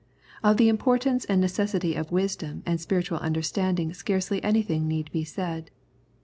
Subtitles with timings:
[0.43, 5.69] Of the importance and necessity of wisdom and spiritual understanding scarcely anything need be said.